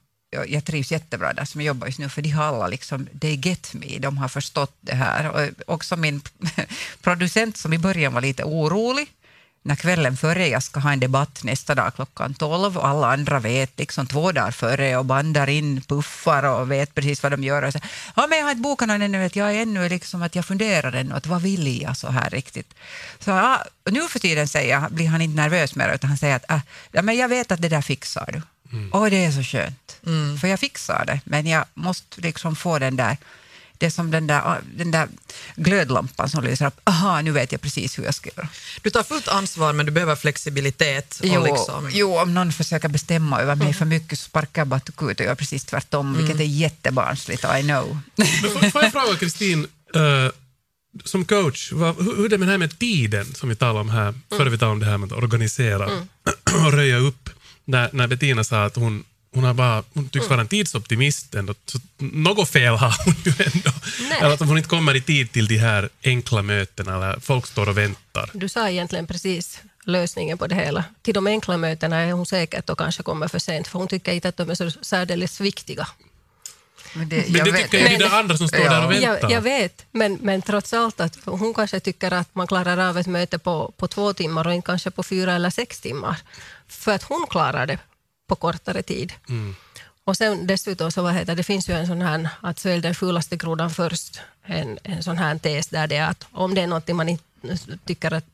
[0.49, 3.35] jag trivs jättebra där som jag jobbar just nu, för de har alla liksom, they
[3.37, 5.31] get me, de har förstått det här.
[5.31, 6.21] Och också min
[7.03, 9.09] producent som i början var lite orolig,
[9.67, 13.41] när kvällen före jag ska ha en debatt nästa dag klockan 12 och alla andra
[13.41, 17.63] vet liksom två dagar före och bandar in puffar och vet precis vad de gör.
[17.63, 17.79] Och så,
[18.17, 20.93] ja, men jag har inte bokat någon ännu, jag är ännu liksom att jag funderar
[20.93, 22.75] ännu, att vad vill jag så här riktigt?
[23.19, 26.51] Så ja, nu för tiden säger, blir han inte nervös mer utan han säger att
[26.51, 26.61] äh,
[26.93, 28.43] ja, men jag vet att det där fixar du.
[28.77, 28.93] Mm.
[28.93, 30.39] Och det är så skönt, mm.
[30.39, 33.17] för jag fixar det, men jag måste liksom få den där
[33.85, 35.09] det är som den där, den där
[35.57, 36.81] glödlampan som lyser upp.
[36.85, 38.49] Aha, nu vet jag precis hur jag ska göra.
[38.83, 41.21] Du tar fullt ansvar men du behöver flexibilitet.
[41.23, 41.91] Jo, liksom...
[41.93, 45.27] jo om någon försöker bestämma över mig för mycket så sparkar jag bara ut och
[45.27, 46.19] gör precis tvärtom, mm.
[46.19, 47.99] vilket är jättebarnsligt, I know.
[48.17, 49.67] Men får, får jag fråga Kristin,
[49.97, 50.31] uh,
[51.05, 53.89] som coach, vad, hur är det med det här med tiden som vi talade om
[53.89, 54.23] här, mm.
[54.37, 56.09] före vi talade om det här med att organisera mm.
[56.67, 57.31] och röja upp.
[57.65, 61.55] När, när Bettina sa att hon hon, har bara, hon tycks vara en tidsoptimist ändå.
[61.67, 63.71] Så något fel har hon ju ändå.
[64.09, 64.19] Nej.
[64.21, 67.69] Eller att hon inte kommer i tid till de här enkla mötena eller folk står
[67.69, 68.31] och väntar.
[68.33, 70.85] Du sa egentligen precis lösningen på det hela.
[71.03, 74.13] Till de enkla mötena är hon säkert och kanske kommer för sent för hon tycker
[74.13, 75.89] inte att de är så särdeles viktiga.
[76.97, 77.71] Men det, men det vet.
[77.71, 78.71] tycker ju de andra som står ja.
[78.71, 79.19] där och väntar.
[79.23, 82.99] Jag, jag, vet, men, men trots allt att hon kanske tycker att man klarar av
[82.99, 86.17] ett möte på, på två timmar och inte kanske på fyra eller sex timmar.
[86.69, 87.79] För att hon klarar det
[88.27, 89.13] på kortare tid.
[89.29, 89.55] Mm.
[90.05, 92.95] Och sen dessutom så vad heter, det finns ju en sån här att svälj den
[92.95, 96.67] fulaste grodan först, en, en sån här tes där det är att om det är
[96.67, 97.25] någonting man inte
[97.85, 98.25] tycker att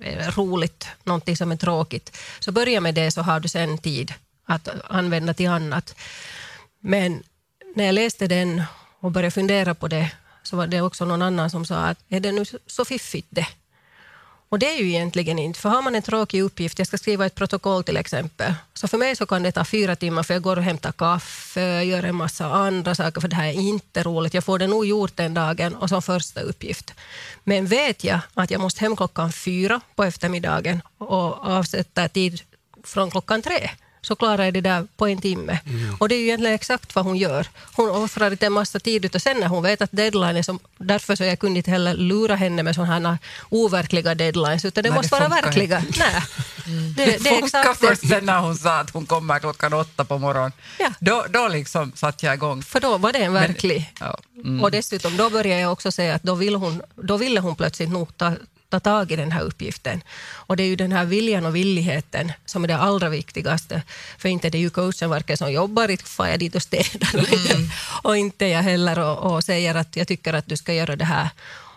[0.00, 4.14] är roligt, någonting som är tråkigt, så börja med det så har du sen tid
[4.44, 5.94] att använda till annat.
[6.80, 7.22] Men
[7.74, 8.62] när jag läste den
[9.00, 10.10] och började fundera på det
[10.42, 13.46] så var det också någon annan som sa att är det nu så fiffigt det?
[14.50, 17.26] Och det är ju egentligen inte, för har man en tråkig uppgift, jag ska skriva
[17.26, 20.42] ett protokoll till exempel, så för mig så kan det ta fyra timmar för jag
[20.42, 24.34] går och hämtar kaffe, gör en massa andra saker för det här är inte roligt.
[24.34, 26.94] Jag får det nog gjort den dagen och som första uppgift.
[27.44, 32.40] Men vet jag att jag måste hem klockan fyra på eftermiddagen och avsätta tid
[32.84, 33.70] från klockan tre,
[34.02, 35.58] så klarar jag det där på en timme.
[35.66, 35.94] Mm.
[35.94, 37.46] Och det är ju egentligen exakt vad hon gör.
[37.72, 40.58] Hon offrar inte en massa tid, och sen när hon vet att deadline är som,
[40.78, 44.90] därför så jag kunde inte heller lura henne med sådana här overkliga deadlines, utan det
[44.90, 45.82] Nej, måste det vara verkliga.
[45.98, 46.22] Nej.
[46.66, 46.94] Mm.
[46.96, 50.18] Det, det, det funkar först sen när hon sa att hon kommer klockan åtta på
[50.18, 50.52] morgonen.
[50.78, 50.90] Ja.
[50.98, 52.62] Då, då liksom satte jag igång.
[52.62, 53.92] För då var det en verklig.
[54.00, 54.18] Men, ja.
[54.44, 54.62] mm.
[54.62, 57.90] Och dessutom, då började jag också säga att då, vill hon, då ville hon plötsligt
[57.90, 58.32] nog ta
[58.70, 60.02] ta tag i den här uppgiften.
[60.32, 63.82] Och det är ju den här viljan och villigheten som är det allra viktigaste.
[64.18, 67.14] För inte är det ju coachen varken som jobbar, inte far jag dit och städar
[67.14, 67.70] mm.
[68.02, 71.04] och inte jag heller och, och säger att jag tycker att du ska göra det
[71.04, 71.30] här.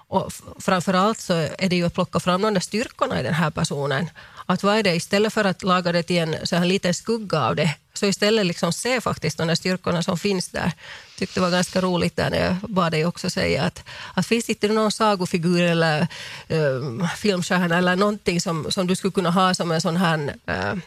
[0.08, 3.34] Och framför allt så är det ju att plocka fram de där styrkorna i den
[3.34, 4.10] här personen.
[4.46, 7.40] Att vad är det, istället för att laga det till en så här liten skugga
[7.40, 10.72] av det, så istället liksom se faktiskt de där styrkorna som finns där.
[11.18, 14.46] tyckte det var ganska roligt där när jag bad dig också säga att, att finns
[14.46, 16.08] det inte någon sagofigur eller
[16.52, 20.80] uh, filmstjärna eller någonting som, som du skulle kunna ha som en sån här uh,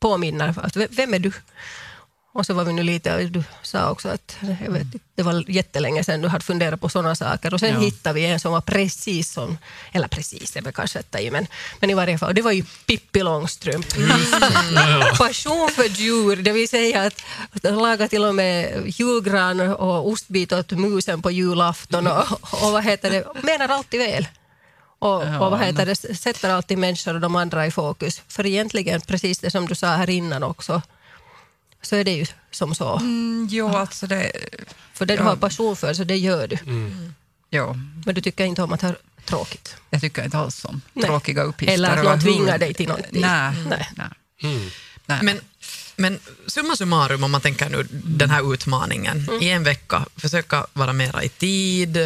[0.00, 0.54] påminnare.
[0.56, 1.32] Att, vem är du?
[2.34, 6.04] Och så var vi nu lite, du sa också att jag vet, det var jättelänge
[6.04, 7.54] sedan du hade funderat på sådana saker.
[7.54, 7.80] Och sen Ja.
[7.80, 9.58] hittade vi en som var precis som,
[9.92, 11.46] eller precis, är väl kanske att i, men,
[11.80, 13.86] men i varje fall, det var ju Pippi Långstrump.
[15.18, 20.08] Passion för djur, det vill säga att, att de lagar till och med julgran och
[20.08, 22.24] ostbit åt musen på julafton och,
[22.64, 24.26] och vad heter det, menar alltid väl.
[24.98, 28.22] Och, Ja, och vad heter det, sätter alltid människor och de andra i fokus.
[28.28, 30.82] För egentligen, precis det som du sa här innan också,
[31.82, 32.96] så är det ju som så.
[32.96, 34.32] Mm, jo, alltså det...
[34.94, 35.28] För det du ja.
[35.28, 36.58] har passion för, så det gör du.
[37.50, 39.76] Jo, Men du tycker inte om att ha tråkigt.
[39.90, 41.04] jag tycker inte alls om Nej.
[41.04, 41.74] tråkiga uppgifter.
[41.74, 43.20] Eller att någon tvingar dig till någonting.
[43.20, 43.52] Nej.
[43.68, 43.88] Nej.
[43.96, 44.08] nej.
[45.06, 45.20] nej.
[45.22, 45.40] Men,
[45.96, 50.92] men summa summarum, om man tänker nu den här utmaningen, i en vecka försöka vara
[50.92, 51.96] mera i tid,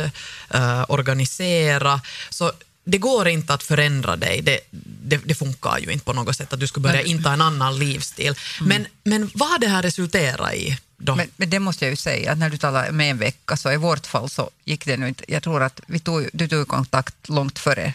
[0.50, 2.52] eh, organisera, så
[2.88, 4.60] det går inte att förändra dig, det,
[5.02, 7.40] det, det funkar ju inte på något sätt att du skulle börja Men- inta en
[7.40, 8.34] annan livsstil.
[8.60, 10.78] Men, men vad har det här resulterat i?
[10.96, 13.72] Men, men det måste jag ju säga, att när du talar med en vecka, så
[13.72, 15.24] i vårt fall så gick det nu inte...
[15.28, 17.92] Jag tror att vi tog, du tog kontakt långt före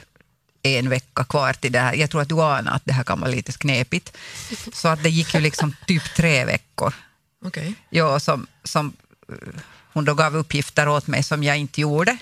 [0.64, 1.94] en vecka kvar till det här.
[1.94, 4.18] Jag tror att du anar att det här kan vara lite knepigt.
[4.74, 6.94] Så att det gick ju liksom typ tre veckor.
[7.46, 7.74] Okej.
[7.90, 8.94] Ja, som, som
[9.30, 9.36] eh,
[9.94, 12.18] hon då gav uppgifter åt mig som jag inte gjorde.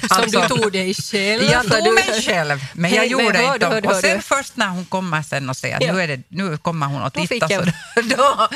[0.00, 1.42] Som du tog dig själv.
[1.42, 4.56] Jag tog du- mig själv, men jag Hej, gjorde hör inte hör Och sen först
[4.56, 5.92] när hon kommer sen och säger att Ja.
[5.92, 8.48] nu, är det, nu kommer hon att Då fick titta, så då,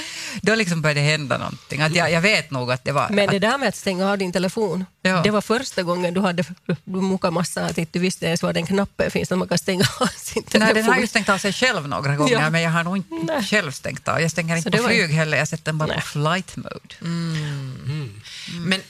[0.42, 1.80] då liksom började det hända någonting.
[1.82, 3.08] Att jag, jag vet nog att det var...
[3.10, 5.20] Men det där med att stänga av din telefon, Ja.
[5.24, 6.44] det var första gången du hade
[6.84, 9.58] du muckade massa att inte du visste ens var den knappen finns, att man kan
[9.58, 10.74] stänga av sin telefon.
[10.74, 12.50] nej, den har ju stängt av sig själv några gånger, Ja.
[12.50, 14.20] men jag har nog inte själv stängt av.
[14.20, 16.00] Jag stänger Så inte det på var ju- flyg heller, jag sätter den bara på
[16.00, 16.94] flight mode.
[18.66, 18.80] Men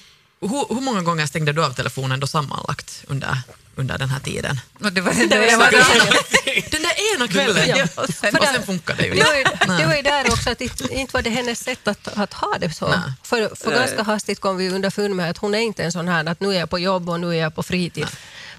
[0.41, 3.39] hur, hur många gånger stängde du av telefonen då sammanlagt under,
[3.77, 4.61] under den här tiden?
[4.79, 5.11] Det var, Det var
[5.49, 7.69] det var, Den där ena kvällen!
[7.69, 7.85] Ja.
[8.03, 9.77] Och sen, För och där- sen funkar det ju Det var ju, inte.
[9.79, 12.71] det var ju där också att inte, var det hennes sätt att, att ha det
[12.71, 12.89] så.
[12.89, 12.99] Nej.
[13.23, 16.25] För, för ganska hastigt kom vi underfund med att hon är inte en sån här
[16.29, 18.07] att nu är jag på jobb och nu är jag på fritid.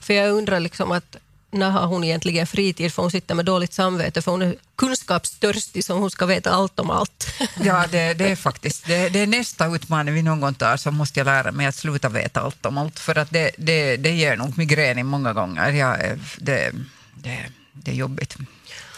[0.02, 1.16] För jag undrar liksom att
[1.52, 5.84] när har hon egentligen fritid för hon sitter med dåligt samvete för hon är kunskapstörstig
[5.84, 7.28] så hon ska veta allt om allt.
[7.64, 10.92] ja, det, det är faktiskt det, det är nästa utmaning vi någon gång tar, så
[10.92, 14.12] måste jag lära mig att sluta veta allt om allt, för att det, det, det
[14.12, 15.62] ger nog migrän många gånger.
[15.62, 16.72] Är- det,
[17.16, 18.38] det, det är jobbigt.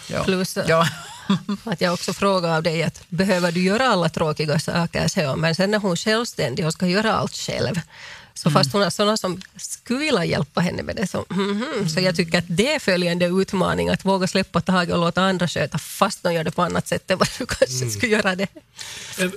[0.08, 0.24] Ja.
[0.24, 0.88] Plus Ja.
[1.64, 5.38] att jag också frågar av dig att behöver du göra alla tråkiga saker själv?
[5.38, 7.82] Men sen när hon är självständig och ska göra allt själv
[8.36, 8.54] så Mm.
[8.64, 11.08] fast hon har sådana som skulle vilja hjälpa henne med det.
[11.08, 11.90] Så, mhm.
[11.90, 15.48] så jag tycker att det är följande utmaning, att våga släppa taget och låta andra
[15.48, 17.90] sköta fast de gör det på annat sätt än vad du kanske Mm.
[17.92, 18.48] skulle göra det.
[19.20, 19.30] Eh,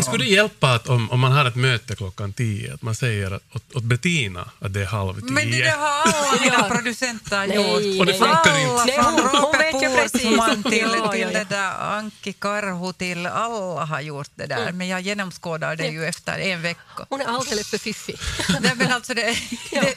[0.02, 3.30] Skulle det hjälpa att om, om man har ett möte klockan tio, att man säger
[3.30, 5.30] att- åt, åt Bettina att det är halv tio?
[5.32, 8.00] Men det har alla mina producenter Nej, gjort.
[8.00, 9.00] Och det funkar inte.
[9.00, 9.52] Alla från
[9.96, 10.22] precis.
[10.22, 14.72] Porsman till, till det där Anki Karhu till alla har gjort det där.
[14.72, 17.06] Men jag genomskådar det ju efter en vecka.
[17.08, 18.16] Hon är alldeles för fiffig.
[18.60, 19.38] Nej, men alltså det,
[19.70, 19.94] det,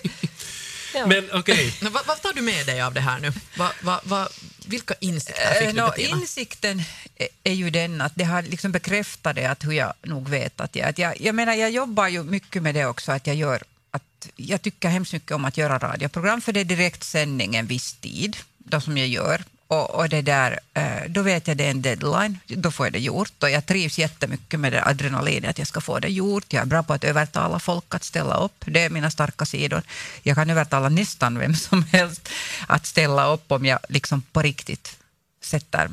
[0.93, 1.05] Ja.
[1.07, 3.31] Men okej, Men vad, vad tar du med dig av det här nu?
[3.57, 4.27] Va, va, va,
[4.65, 6.17] vilka insikter Eh, fick du Bettina?
[6.17, 6.83] insikten
[7.15, 10.61] är- är ju den att det har liksom bekräftat det att hur jag nog vet
[10.61, 11.21] att jag, att jag...
[11.21, 13.63] Jag menar, jag jobbar ju mycket med det också, att jag gör...
[13.91, 17.93] Att jag tycker hemskt mycket om att göra radioprogram, för det är direktsändning en viss
[17.93, 19.43] tid, då som jag gör.
[19.71, 22.93] Och, och det där, eh, då vet jag det är en deadline, då får jag
[22.93, 23.43] det gjort.
[23.43, 26.53] Och jag trivs jättemycket med det adrenalinet, att jag ska få det gjort.
[26.53, 28.63] Jag är bra på att övertala folk att ställa upp.
[28.65, 29.81] Det är mina starka sidor.
[30.23, 32.29] Jag kan övertala nästan vem som helst
[32.67, 34.97] att ställa upp om jag liksom på riktigt
[35.41, 35.89] sätter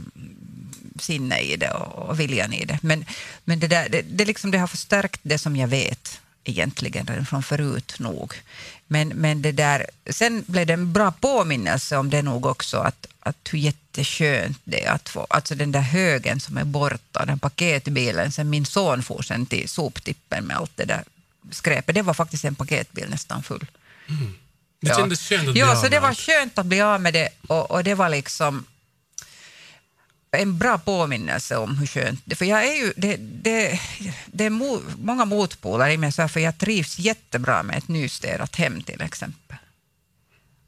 [1.01, 2.79] sinne i det och, och viljan i det.
[2.83, 3.05] Men,
[3.45, 7.27] men det, där, det, det, liksom, det har förstärkt det som jag vet egentligen redan
[7.27, 8.35] från förut nog.
[8.87, 13.07] Men, men det där, sen blev det en bra påminnelse om det nog också att,
[13.29, 17.39] att hur jätteskönt det är att få, alltså den där högen som är borta, den
[17.39, 21.05] paketbilen, sen min son for sen till soptippen med allt det där
[21.51, 23.67] skräpet, det var faktiskt en paketbil nästan full.
[24.81, 27.01] det kändes skönt att bli Ja, av så med det var skönt att bli av
[27.01, 28.65] med det och, och det var liksom
[30.31, 33.81] en bra påminnelse om hur skönt det För jag är ju, det, det,
[34.27, 37.89] det är mo, många motpoler i mig, så här, för jag trivs jättebra med ett
[37.89, 39.57] nystädat hem till exempel.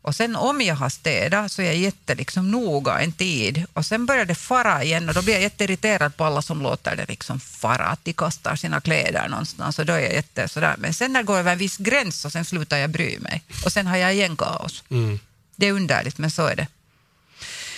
[0.02, 3.86] Och sen om jag har städat så är jag jätte liksom noga en tid och
[3.86, 7.06] sen börjar det fara igen och då blir jag jätteirriterad på alla som låter det
[7.08, 10.74] liksom fara, att de kastar sina kläder någonstans och då är jag jätte sådär.
[10.78, 13.42] Men sen när det går över en viss gräns och sen slutar jag bry mig
[13.64, 14.84] och sen har jag igen kaos.
[14.88, 15.20] Mm.
[15.56, 16.66] Det är underligt men så är det.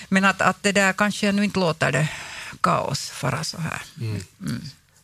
[0.09, 2.09] Men att, att det där kanske jag nu inte låter det
[2.61, 3.83] kaos fara så här.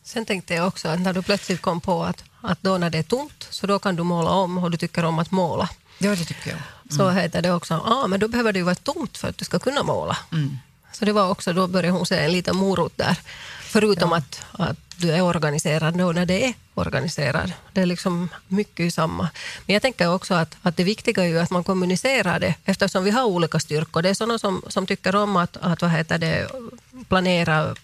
[0.03, 2.97] Sen tänkte jag också att när du plötsligt kom på att, att då när det
[2.97, 5.69] är tomt så då kan du måla om och du tycker om att måla.
[5.97, 6.59] Ja, det tycker jag.
[6.89, 9.45] Så heter det också, ah, men då behöver det ju vara tomt för att du
[9.45, 10.17] ska kunna måla.
[10.91, 13.17] Så det var också, då började hon säga en liten morot där.
[13.61, 17.53] Förutom att, att du är organiserad då när det är organiserad.
[17.73, 19.29] Det är liksom mycket samma.
[19.65, 23.03] Men jag tänker också att, att det viktiga är ju att man kommunicerar det eftersom
[23.03, 24.01] vi har olika styrkor.
[24.01, 26.47] Det är sådana som, som tycker om att, att vad heter det,
[27.09, 27.75] planera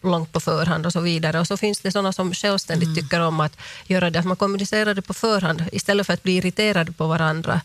[0.00, 1.40] långt på förhand och så vidare.
[1.40, 2.96] Och så finns det sådana som självständigt mm.
[2.96, 6.36] tycker om att göra det, att man kommunicerar det på förhand istället för att bli
[6.36, 7.60] irriterade på varandra.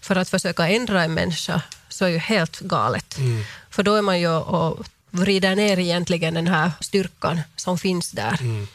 [0.00, 3.18] För att försöka ändra en människa så är ju helt galet.
[3.18, 3.44] Mm.
[3.70, 8.38] För då är man ju och vrider ner egentligen den här styrkan som finns där.
[8.40, 8.66] Mm.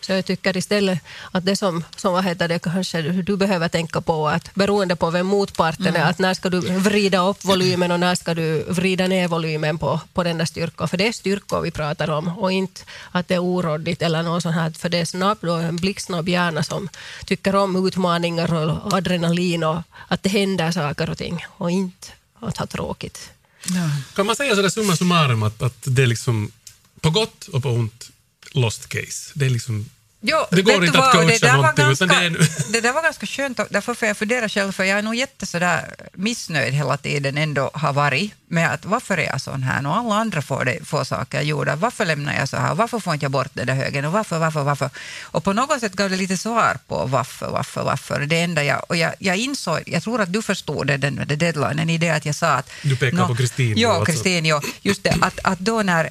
[0.00, 0.98] Så jag tycker istället
[1.30, 5.10] att det som, som vad heter det, kanske du behöver tänka på, att beroende på
[5.10, 6.02] vem motparten mm.
[6.02, 9.78] är, att när ska du vrida upp volymen och när ska du vrida ner volymen
[9.78, 10.88] på, på den där styrkan.
[10.88, 14.42] För det är styrkor vi pratar om och inte att det är oråddigt eller något
[14.42, 16.88] sånt här, för det är snabbt och en blixtsnabb hjärna som
[17.26, 22.06] tycker om utmaningar och adrenalin och att det händer saker och ting och inte
[22.40, 23.30] att ha tråkigt.
[23.64, 23.90] Ja.
[24.14, 26.52] Kan man säga sådär summa summarum att, att det är liksom
[27.00, 28.10] på gott och på ont
[28.52, 29.32] lost case?
[29.34, 29.90] Det är liksom
[30.22, 31.84] Jo, det går inte att coacha någonting.
[31.84, 32.72] Ganska, det, är...
[32.72, 35.46] det där var ganska skönt, därför får jag fundera själv, för jag är nog jätte
[35.46, 39.96] sådär missnöjd hela tiden ändå har varit med att varför är jag sån här och
[39.96, 43.24] alla andra får, det, får saker gjorda, varför lämnar jag så här, varför får inte
[43.24, 44.90] jag bort den där högen och varför, varför, varför?
[45.22, 48.20] Och på något sätt gav det lite svar på varför, varför, varför.
[48.20, 51.38] Det enda jag, och jag, jag insåg, jag tror att du förstod det, den, den
[51.38, 52.70] deadlinen i det att jag sa att...
[52.82, 53.74] Du pekar no, på Kristin.
[53.76, 54.12] Ja, alltså.
[54.12, 56.10] Kristin, ja, just det, att, att då när,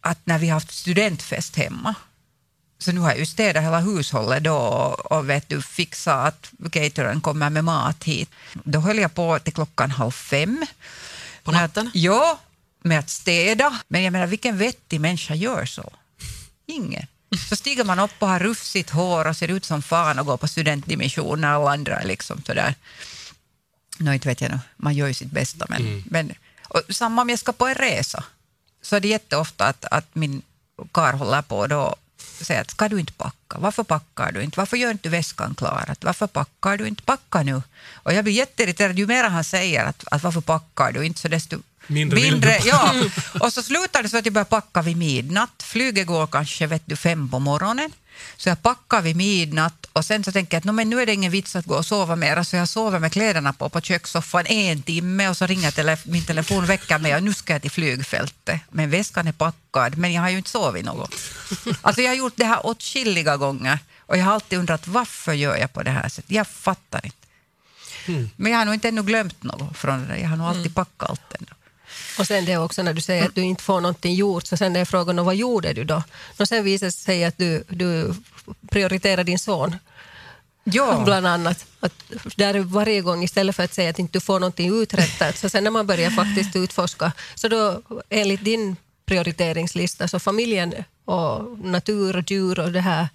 [0.00, 1.94] att när vi haft studentfest hemma
[2.78, 4.56] så nu har jag ju städat hela hushållet då
[5.10, 8.30] och, vet du, fixa att caterern kommer med mat hit.
[8.52, 10.66] Då höll jag på till klockan halv fem.
[11.42, 11.86] På natten?
[11.86, 12.40] Att, ja,
[12.82, 13.80] med att städa.
[13.88, 15.92] Men jag menar, vilken vettig människa gör så?
[16.66, 17.06] Ingen.
[17.48, 20.36] Så stiger man upp och har rufsigt hår och ser ut som fan och går
[20.36, 22.74] på studentdimensioner och andra liksom sådär.
[23.98, 25.66] Nå, inte vet jag nu, man gör ju sitt bästa.
[25.68, 26.04] Men, mm.
[26.06, 26.32] men,
[26.68, 28.24] och samma om jag ska på en resa,
[28.82, 30.42] så är det jätteofta att, att min
[30.92, 31.96] kar håller på då
[32.44, 33.58] säga att ska du inte packa?
[33.58, 34.58] Varför packar du inte?
[34.60, 35.84] Varför gör inte väskan klar?
[35.88, 37.02] Att varför packar du inte?
[37.02, 37.62] Packa nu.
[37.92, 41.28] Och jag blir jätteirriterad ju mer han säger att, att varför packar du inte så
[41.28, 42.94] desto mindre, mindre ja.
[43.40, 45.62] Och så slutar det så att jag börjar packa vid midnatt.
[45.62, 47.92] Flyget går kanske vet du, fem på morgonen.
[48.36, 51.12] Så jag packar vid midnatt och sen så tänker jag att men nu är det
[51.12, 54.46] ingen vits att gå och sova mera så jag sover med kläderna på på kökssoffan
[54.46, 57.70] en timme och så ringer tele min telefon väcker mig och nu ska jag till
[57.70, 58.60] flygfältet.
[58.70, 61.14] Men väskan är packad men jag har ju inte sovit något.
[61.80, 65.56] Alltså jag har gjort det här åtskilliga gånger och jag har alltid undrat varför gör
[65.56, 66.30] jag på det här sättet.
[66.30, 67.26] Jag fattar inte.
[68.06, 68.30] Mm.
[68.36, 70.16] Men jag har nog inte ännu glömt något från det där.
[70.16, 70.74] Jag har nog alltid mm.
[70.74, 71.53] packat allt ändå.
[72.18, 74.76] Och sen det också när du säger att du inte får någonting gjort, så sen
[74.76, 76.02] är frågan vad gjorde du då?
[76.38, 78.14] Och sen visar det sig att du, du
[78.70, 79.76] prioriterar din son.
[80.64, 81.02] Ja.
[81.04, 81.66] Bland annat.
[81.80, 81.92] Att
[82.36, 85.64] där varje gång istället för att säga att inte du får någonting uträttat, så sen
[85.64, 90.74] när man börjar faktiskt utforska, så då enligt din prioriteringslista, så familjen
[91.04, 93.08] och natur och djur och det här,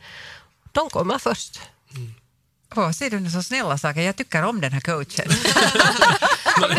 [0.71, 1.61] de kommer först.
[1.95, 2.13] Mm.
[2.75, 4.01] Oh, ser du så snälla saker?
[4.01, 5.29] Jag tycker om den här coachen.
[6.57, 6.69] men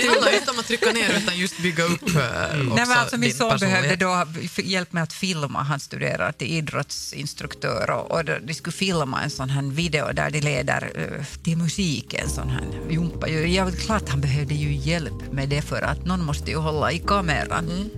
[0.00, 2.66] det handlar inte om att trycka ner utan just bygga upp också mm.
[2.66, 5.62] Nej, men alltså, Min son behövde då hjälp med att filma.
[5.62, 10.40] Han studerar till idrottsinstruktör och, och de skulle filma en sån här video där de
[10.40, 12.14] leder uh, till musik.
[12.14, 13.28] En sån här jumpa.
[13.28, 16.98] Jag, klart han behövde ju hjälp med det för att någon måste ju hålla i
[16.98, 17.68] kameran.
[17.70, 17.90] Mm.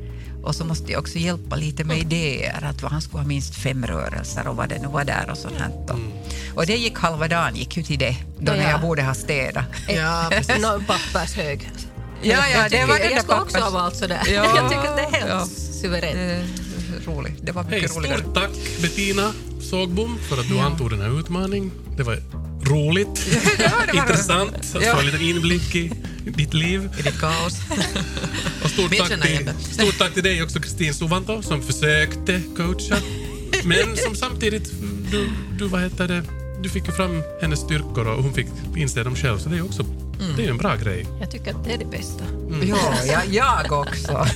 [0.42, 3.86] Och så måste jag också hjälpa lite med idéer, att han skulle ha minst fem
[3.86, 5.70] rörelser och vad det nu var där och sånt här.
[5.90, 6.12] Mm.
[6.54, 8.70] Och det gick halva dagen, gick ju till det, då ja.
[8.70, 9.64] jag borde ha städat.
[9.88, 10.62] Ja, precis.
[10.62, 11.70] Någon pappershög.
[12.22, 14.22] Ja, ja, det var den Jag ska också ha valt sådär.
[14.26, 15.46] Ja, jag tycker att det är helt ja.
[15.80, 16.50] suveränt.
[17.06, 17.38] roligt.
[17.42, 18.18] Det var mycket Hej, roligare.
[18.18, 18.50] Stort tack
[18.82, 20.64] Bettina Sågbom för att du ja.
[20.64, 21.70] antog den här utmaningen.
[21.96, 22.18] Det var
[22.72, 23.26] roligt,
[23.94, 25.90] intressant att få en liten inblick i
[26.24, 26.90] ditt liv.
[26.98, 27.54] I ditt kaos.
[28.64, 32.96] Och stort, tack till, stort tack till dig också Kristin Suvanto som försökte coacha
[33.64, 34.72] men som samtidigt,
[35.10, 36.22] du, du, vad heter det,
[36.62, 39.64] du fick ju fram hennes styrkor och hon fick inse dem själv, så det är
[39.64, 40.36] också mm.
[40.36, 41.06] det är en bra grej.
[41.20, 42.24] Jag tycker att det är det bästa.
[42.24, 42.68] Mm.
[42.68, 44.12] Ja, jag, jag också.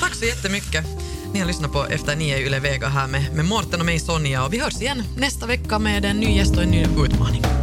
[0.00, 1.01] Tack så jättemycket.
[1.32, 4.44] Ni har lyssnat på Efter nio Yle Vega här med, med Mårten och mig Sonja
[4.44, 7.61] och vi hörs igen nästa vecka med en ny gäst och en ny utmaning.